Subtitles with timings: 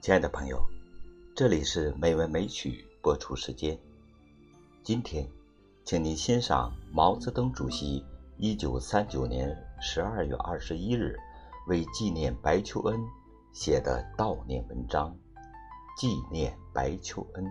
[0.00, 0.66] 亲爱的朋友，
[1.36, 3.78] 这里是美文美曲播出时间。
[4.82, 5.28] 今天，
[5.84, 8.02] 请您欣赏毛泽东主席
[8.38, 11.18] 一九三九年十二月二十一日
[11.66, 12.98] 为纪念白求恩
[13.52, 15.14] 写的悼念文章
[16.00, 17.44] 《纪念白求恩》，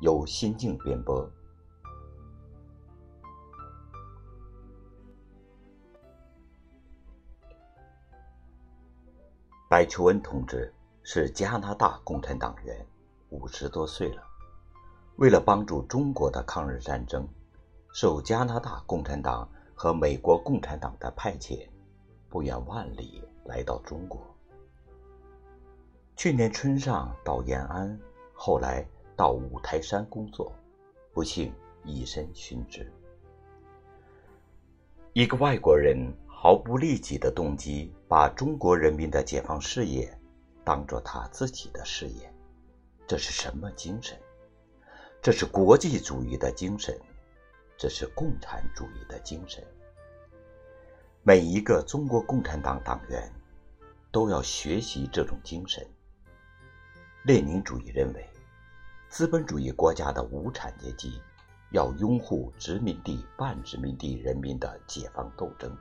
[0.00, 1.30] 由心境编播。
[9.68, 10.72] 白求恩同志。
[11.02, 12.86] 是加拿大共产党员，
[13.30, 14.22] 五十多岁了。
[15.16, 17.26] 为了帮助中国的抗日战争，
[17.92, 21.66] 受加拿大共产党和美国共产党的派遣，
[22.28, 24.20] 不远万里来到中国。
[26.16, 27.98] 去年春上到延安，
[28.34, 28.86] 后来
[29.16, 30.52] 到五台山工作，
[31.12, 32.92] 不幸以身殉职。
[35.14, 40.14] 一个外国人毫不利己的动机，把中国人民的解放事业。
[40.64, 42.32] 当做他自己的事业，
[43.06, 44.18] 这是什么精神？
[45.22, 46.98] 这是国际主义的精神，
[47.76, 49.62] 这是共产主义的精神。
[51.22, 53.30] 每一个中国共产党党员
[54.10, 55.86] 都要学习这种精神。
[57.24, 58.26] 列宁主义认为，
[59.10, 61.20] 资本主义国家的无产阶级
[61.72, 65.76] 要拥护殖民地半殖民地人民的解放斗争，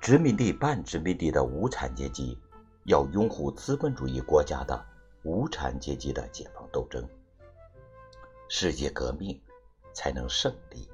[0.00, 2.36] 殖民地半殖民地的无产阶级。
[2.86, 4.84] 要拥护资本主义国家的
[5.24, 7.04] 无产阶级的解放斗争，
[8.48, 9.40] 世界革命
[9.92, 10.88] 才能胜利。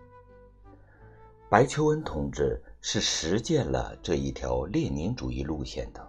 [1.51, 6.09] 白求恩同志是实践了这一条列宁主义路线的，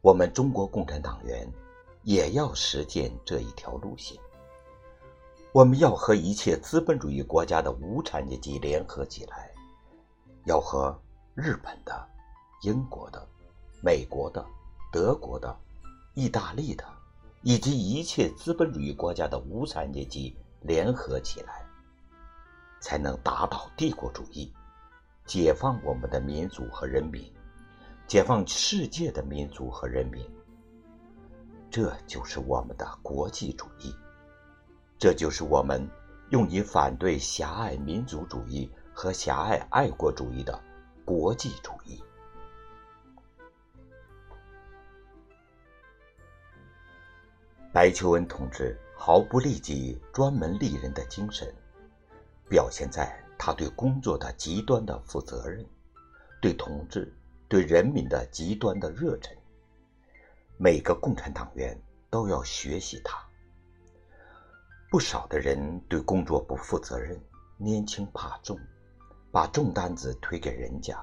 [0.00, 1.52] 我们中国共产党员
[2.04, 4.16] 也要实践这一条路线。
[5.50, 9.52] 我们要和一切资本主义国家的无产阶级联合起来，
[10.44, 10.96] 要和
[11.34, 12.08] 日本的、
[12.62, 13.26] 英国的、
[13.82, 14.46] 美国的。
[14.90, 15.54] 德国的、
[16.14, 16.84] 意大利的，
[17.42, 21.64] 以及一切资本主义国家的无产阶级联合起来，
[22.80, 24.52] 才能打倒帝国主义，
[25.26, 27.30] 解放我们的民族和人民，
[28.06, 30.24] 解放世界的民族和人民。
[31.70, 33.94] 这就是我们的国际主义，
[34.98, 35.86] 这就是我们
[36.30, 40.58] 用以反对狭隘民族主义和狭隘爱国主义的
[41.04, 42.02] 国际主义。
[47.78, 51.54] 白求恩同志毫不利己、专门利人的精神，
[52.48, 55.64] 表现在他对工作的极端的负责任，
[56.42, 59.32] 对同志、对人民的极端的热忱。
[60.56, 61.80] 每个共产党员
[62.10, 63.16] 都要学习他。
[64.90, 67.16] 不少的人对工作不负责任，
[67.60, 68.58] 拈轻怕重，
[69.30, 70.98] 把重担子推给人家，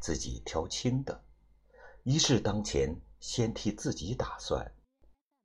[0.00, 1.22] 自己挑轻的，
[2.02, 4.68] 一事当前先替自己打算。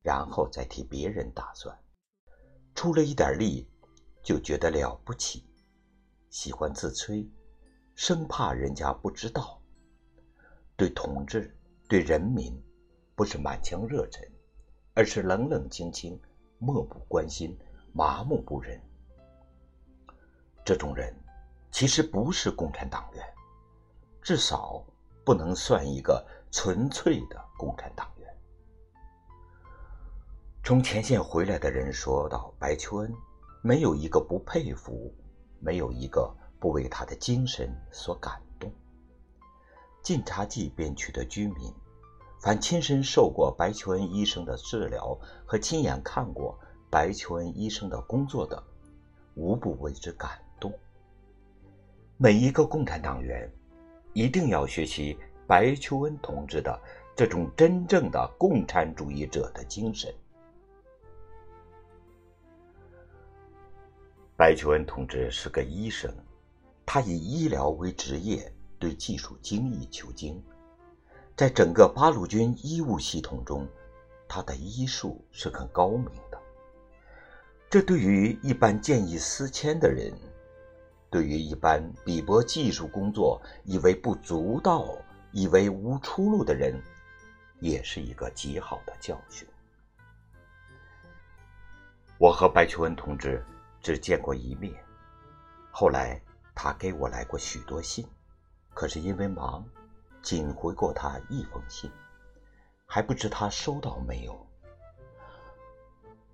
[0.04, 1.76] 然后再替别人打算，
[2.76, 3.66] 出了一点力，
[4.22, 5.46] 就觉得了不起，
[6.30, 7.26] 喜欢自吹，
[7.96, 9.62] 生怕人家不知道。
[10.76, 12.62] 对同志、对人民，
[13.16, 14.22] 不是满腔热忱，
[14.94, 16.22] 而是冷冷清清、
[16.58, 17.58] 漠不关心、
[17.94, 18.78] 麻木不仁。
[20.66, 21.16] 这种人，
[21.72, 23.24] 其实不是共产党员，
[24.22, 24.86] 至少
[25.24, 28.13] 不能算一个纯粹的共产党。
[30.66, 33.14] 从前线回来的人说道：“白求恩，
[33.62, 35.14] 没有一个不佩服，
[35.60, 38.72] 没有一个不为他的精神所感动。
[40.02, 41.70] 晋察冀边区的居民，
[42.40, 46.58] 凡亲身受过白求恩医生的治疗和亲眼看过
[46.90, 48.64] 白求恩医生的工作的，
[49.36, 50.32] 无不为之感
[50.62, 50.72] 动。
[52.16, 53.52] 每一个共产党员，
[54.14, 56.80] 一定要学习白求恩同志的
[57.18, 60.10] 这种真正的共产主义者的精神。”
[64.44, 66.14] 白求恩同志是个医生，
[66.86, 70.44] 他以医疗为职业，对技术精益求精。
[71.34, 73.66] 在整个八路军医务系统中，
[74.28, 76.38] 他的医术是很高明的。
[77.70, 80.14] 这对于一般见异思迁的人，
[81.10, 84.86] 对于一般鄙薄技术工作、以为不足道、
[85.32, 86.78] 以为无出路的人，
[87.62, 89.48] 也是一个极好的教训。
[92.18, 93.42] 我和白求恩同志。
[93.84, 94.74] 只见过一面，
[95.70, 96.20] 后来
[96.56, 98.08] 他给我来过许多信，
[98.74, 99.64] 可是因为忙，
[100.22, 101.92] 仅回过他一封信，
[102.86, 104.48] 还不知他收到没有。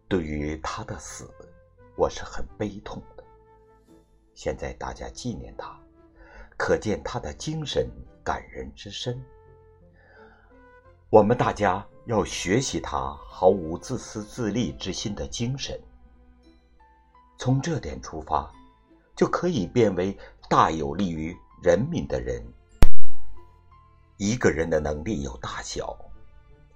[0.07, 1.27] 对于他的死，
[1.95, 3.23] 我是很悲痛的。
[4.35, 5.75] 现在大家纪念他，
[6.55, 7.89] 可见他的精神
[8.23, 9.19] 感人之深。
[11.09, 15.81] 我们大家要学习他毫无自私自利之心的精神。
[17.39, 18.51] 从这点出发，
[19.15, 20.15] 就可以变为
[20.49, 21.33] 大有利于
[21.63, 22.43] 人民的人。
[24.17, 25.97] 一个人的能力有大小，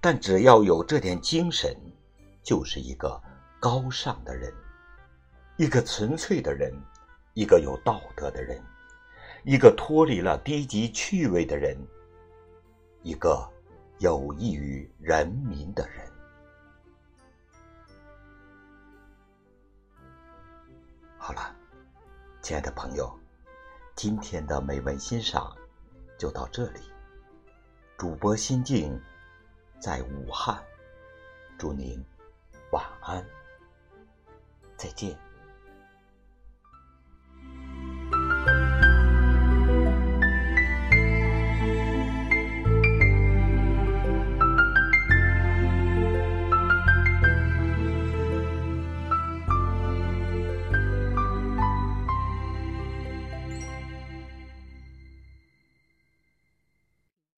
[0.00, 1.76] 但只要有这点精神，
[2.42, 3.22] 就是一个
[3.60, 4.50] 高尚的人，
[5.58, 6.72] 一个纯粹的人，
[7.34, 8.58] 一个有道德的人，
[9.44, 11.76] 一个脱离了低级趣味的人，
[13.02, 13.46] 一个
[13.98, 16.13] 有益于人民的人。
[22.44, 23.10] 亲爱的朋友，
[23.96, 25.56] 今天的美文欣赏
[26.18, 26.80] 就到这里。
[27.96, 29.00] 主播心境
[29.80, 30.62] 在武汉，
[31.56, 32.04] 祝您
[32.70, 33.26] 晚安，
[34.76, 35.18] 再见。